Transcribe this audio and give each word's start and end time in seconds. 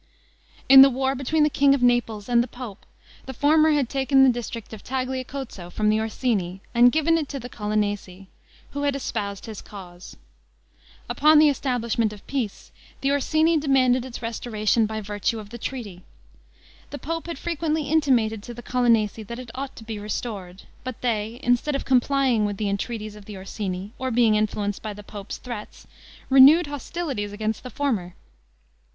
In 0.67 0.81
the 0.81 0.89
war 0.89 1.13
between 1.13 1.43
the 1.43 1.49
king 1.51 1.75
of 1.75 1.83
Naples 1.83 2.27
and 2.27 2.41
the 2.41 2.47
pope, 2.47 2.87
the 3.27 3.35
former 3.35 3.69
had 3.69 3.87
taken 3.87 4.23
the 4.23 4.31
district 4.31 4.73
of 4.73 4.83
Tagliacozzo 4.83 5.69
from 5.69 5.89
the 5.89 5.99
Orsini, 5.99 6.59
and 6.73 6.91
given 6.91 7.19
it 7.19 7.29
to 7.29 7.39
the 7.39 7.47
Colonnesi, 7.49 8.25
who 8.71 8.81
had 8.81 8.95
espoused 8.95 9.45
his 9.45 9.61
cause. 9.61 10.17
Upon 11.07 11.37
the 11.37 11.49
establishment 11.49 12.11
of 12.11 12.25
peace, 12.25 12.71
the 13.01 13.11
Orsini 13.11 13.57
demanded 13.59 14.03
its 14.03 14.23
restoration 14.23 14.87
by 14.87 15.01
virtue 15.01 15.37
of 15.37 15.51
the 15.51 15.59
treaty. 15.59 16.01
The 16.89 16.97
pope 16.97 17.27
had 17.27 17.37
frequently 17.37 17.83
intimated 17.83 18.41
to 18.41 18.55
the 18.55 18.63
Colonnesi 18.63 19.21
that 19.27 19.37
it 19.37 19.51
ought 19.53 19.75
to 19.75 19.83
be 19.83 19.99
restored; 19.99 20.63
but 20.83 21.01
they, 21.01 21.39
instead 21.43 21.75
of 21.75 21.85
complying 21.85 22.43
with 22.43 22.57
the 22.57 22.69
entreaties 22.69 23.15
of 23.15 23.25
the 23.25 23.37
Orsini, 23.37 23.93
or 23.99 24.09
being 24.09 24.33
influenced 24.33 24.81
by 24.81 24.93
the 24.93 25.03
pope's 25.03 25.37
threats, 25.37 25.85
renewed 26.31 26.65
hostilities 26.65 27.31
against 27.31 27.61
the 27.61 27.69
former. 27.69 28.15